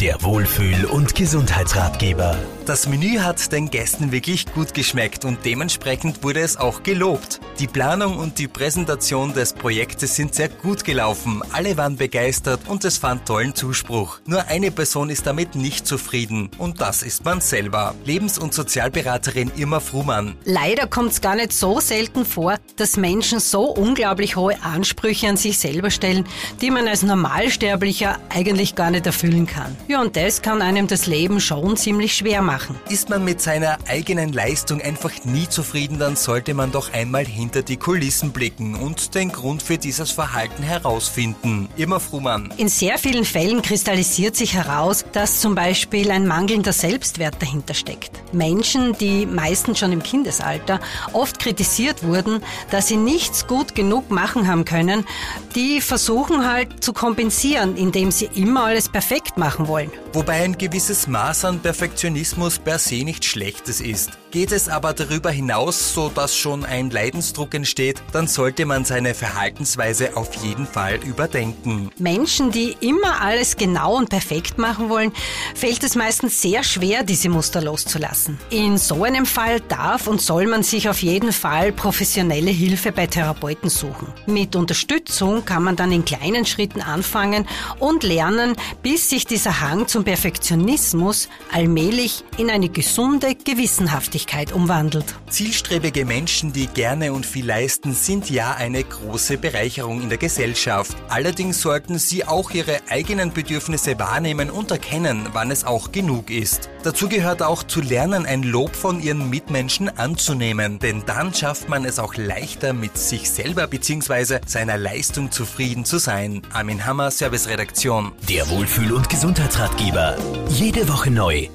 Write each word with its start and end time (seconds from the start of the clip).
Der 0.00 0.22
Wohlfühl- 0.22 0.84
und 0.84 1.16
Gesundheitsratgeber. 1.16 2.36
Das 2.66 2.86
Menü 2.86 3.18
hat 3.18 3.50
den 3.50 3.68
Gästen 3.68 4.12
wirklich 4.12 4.46
gut 4.52 4.72
geschmeckt 4.74 5.24
und 5.24 5.38
dementsprechend 5.44 6.22
wurde 6.22 6.40
es 6.40 6.56
auch 6.56 6.84
gelobt. 6.84 7.40
Die 7.58 7.66
Planung 7.66 8.18
und 8.18 8.38
die 8.38 8.46
Präsentation 8.46 9.32
des 9.32 9.54
Projektes 9.54 10.14
sind 10.14 10.34
sehr 10.34 10.50
gut 10.50 10.84
gelaufen. 10.84 11.42
Alle 11.50 11.76
waren 11.78 11.96
begeistert 11.96 12.60
und 12.68 12.84
es 12.84 12.98
fand 12.98 13.26
tollen 13.26 13.56
Zuspruch. 13.56 14.20
Nur 14.26 14.46
eine 14.46 14.70
Person 14.70 15.10
ist 15.10 15.26
damit 15.26 15.56
nicht 15.56 15.86
zufrieden 15.86 16.50
und 16.58 16.80
das 16.80 17.02
ist 17.02 17.24
man 17.24 17.40
selber. 17.40 17.94
Lebens- 18.04 18.38
und 18.38 18.54
Sozialberaterin 18.54 19.50
Irma 19.56 19.80
Frumann. 19.80 20.36
Leider 20.44 20.86
kommt 20.86 21.12
es 21.12 21.20
gar 21.20 21.34
nicht 21.34 21.54
so 21.54 21.80
selten 21.80 22.24
vor, 22.24 22.56
dass 22.76 22.98
Menschen 22.98 23.40
so 23.40 23.62
unglaublich 23.62 24.36
hohe 24.36 24.62
Ansprüche 24.62 25.26
an 25.26 25.38
sich 25.38 25.58
selber 25.58 25.90
stellen, 25.90 26.24
die 26.60 26.70
man 26.70 26.86
als 26.86 27.02
Normalsterblicher 27.02 28.18
eigentlich 28.28 28.76
gar 28.76 28.90
nicht 28.90 29.06
erfüllen 29.06 29.46
kann. 29.46 29.74
Ja, 29.88 30.02
und 30.02 30.16
das 30.16 30.42
kann 30.42 30.60
einem 30.60 30.86
das 30.86 31.06
Leben 31.06 31.40
schon 31.40 31.78
ziemlich 31.78 32.14
schwer 32.14 32.42
machen. 32.42 32.78
Ist 32.90 33.08
man 33.08 33.24
mit 33.24 33.40
seiner 33.40 33.78
eigenen 33.88 34.34
Leistung 34.34 34.82
einfach 34.82 35.10
nie 35.24 35.48
zufrieden, 35.48 35.98
dann 35.98 36.14
sollte 36.14 36.52
man 36.52 36.70
doch 36.70 36.92
einmal 36.92 37.24
hinter 37.24 37.62
die 37.62 37.78
Kulissen 37.78 38.30
blicken 38.32 38.74
und 38.74 39.14
den 39.14 39.32
Grund 39.32 39.62
für 39.62 39.78
dieses 39.78 40.10
Verhalten 40.10 40.62
herausfinden. 40.62 41.70
Immer 41.78 42.00
Frumann. 42.00 42.52
In 42.58 42.68
sehr 42.68 42.98
vielen 42.98 43.24
Fällen 43.24 43.62
kristallisiert 43.62 44.36
sich 44.36 44.52
heraus, 44.52 45.06
dass 45.12 45.40
zum 45.40 45.54
Beispiel 45.54 46.10
ein 46.10 46.26
mangelnder 46.26 46.74
Selbstwert 46.74 47.40
dahinter 47.40 47.72
steckt. 47.72 48.10
Menschen, 48.34 48.92
die 48.98 49.24
meistens 49.24 49.78
schon 49.78 49.92
im 49.92 50.02
Kindesalter 50.02 50.80
oft 51.14 51.38
kritisiert 51.38 52.02
wurden, 52.02 52.42
dass 52.70 52.88
sie 52.88 52.98
nichts 52.98 53.46
gut 53.46 53.74
genug 53.74 54.10
machen 54.10 54.48
haben 54.48 54.66
können, 54.66 55.06
die 55.54 55.80
versuchen 55.80 56.46
halt 56.46 56.84
zu 56.84 56.92
kompensieren, 56.92 57.74
indem 57.78 58.10
sie 58.10 58.28
immer 58.34 58.64
alles 58.64 58.90
perfekt 58.90 59.38
machen 59.38 59.66
wollen. 59.66 59.77
Wobei 60.12 60.44
ein 60.44 60.58
gewisses 60.58 61.06
Maß 61.06 61.44
an 61.44 61.60
Perfektionismus 61.60 62.58
per 62.58 62.78
se 62.78 63.04
nichts 63.04 63.26
Schlechtes 63.26 63.80
ist. 63.80 64.10
Geht 64.30 64.52
es 64.52 64.68
aber 64.68 64.92
darüber 64.92 65.30
hinaus, 65.30 65.94
so 65.94 66.10
dass 66.10 66.36
schon 66.36 66.66
ein 66.66 66.90
Leidensdruck 66.90 67.54
entsteht, 67.54 68.02
dann 68.12 68.26
sollte 68.26 68.66
man 68.66 68.84
seine 68.84 69.14
Verhaltensweise 69.14 70.18
auf 70.18 70.34
jeden 70.44 70.66
Fall 70.66 70.96
überdenken. 70.96 71.90
Menschen, 71.98 72.50
die 72.50 72.76
immer 72.80 73.22
alles 73.22 73.56
genau 73.56 73.96
und 73.96 74.10
perfekt 74.10 74.58
machen 74.58 74.90
wollen, 74.90 75.12
fällt 75.54 75.82
es 75.82 75.94
meistens 75.94 76.42
sehr 76.42 76.62
schwer, 76.62 77.04
diese 77.04 77.30
Muster 77.30 77.62
loszulassen. 77.62 78.38
In 78.50 78.76
so 78.76 79.04
einem 79.04 79.24
Fall 79.24 79.60
darf 79.60 80.06
und 80.06 80.20
soll 80.20 80.46
man 80.46 80.62
sich 80.62 80.90
auf 80.90 81.02
jeden 81.02 81.32
Fall 81.32 81.72
professionelle 81.72 82.50
Hilfe 82.50 82.92
bei 82.92 83.06
Therapeuten 83.06 83.70
suchen. 83.70 84.08
Mit 84.26 84.56
Unterstützung 84.56 85.46
kann 85.46 85.62
man 85.62 85.76
dann 85.76 85.90
in 85.90 86.04
kleinen 86.04 86.44
Schritten 86.44 86.82
anfangen 86.82 87.46
und 87.78 88.02
lernen, 88.02 88.56
bis 88.82 89.08
sich 89.08 89.24
dieser 89.24 89.60
Hang 89.68 89.86
zum 89.86 90.02
Perfektionismus 90.02 91.28
allmählich 91.52 92.24
in 92.38 92.48
eine 92.48 92.70
gesunde 92.70 93.34
Gewissenhaftigkeit 93.34 94.52
umwandelt. 94.52 95.04
Zielstrebige 95.28 96.06
Menschen, 96.06 96.54
die 96.54 96.68
gerne 96.68 97.12
und 97.12 97.26
viel 97.26 97.44
leisten, 97.44 97.92
sind 97.92 98.30
ja 98.30 98.54
eine 98.54 98.82
große 98.82 99.36
Bereicherung 99.36 100.00
in 100.00 100.08
der 100.08 100.16
Gesellschaft. 100.16 100.96
Allerdings 101.10 101.60
sollten 101.60 101.98
sie 101.98 102.24
auch 102.24 102.50
ihre 102.52 102.78
eigenen 102.88 103.34
Bedürfnisse 103.34 103.98
wahrnehmen 103.98 104.48
und 104.48 104.70
erkennen, 104.70 105.28
wann 105.34 105.50
es 105.50 105.64
auch 105.64 105.92
genug 105.92 106.30
ist. 106.30 106.70
Dazu 106.82 107.06
gehört 107.06 107.42
auch 107.42 107.62
zu 107.62 107.82
lernen, 107.82 108.24
ein 108.24 108.44
Lob 108.44 108.74
von 108.74 109.02
ihren 109.02 109.28
Mitmenschen 109.28 109.90
anzunehmen, 109.98 110.78
denn 110.78 111.02
dann 111.04 111.34
schafft 111.34 111.68
man 111.68 111.84
es 111.84 111.98
auch 111.98 112.14
leichter, 112.14 112.72
mit 112.72 112.96
sich 112.96 113.28
selber 113.28 113.66
bzw. 113.66 114.38
seiner 114.46 114.78
Leistung 114.78 115.30
zufrieden 115.30 115.84
zu 115.84 115.98
sein. 115.98 116.40
Armin 116.54 116.86
Hammer, 116.86 117.10
Serviceredaktion. 117.10 118.12
Der 118.28 118.48
Wohlfühl- 118.48 118.92
und 118.92 119.10
Gesundheitsratgeber. 119.58 120.16
Jede 120.48 120.88
Woche 120.88 121.10
neu 121.10 121.48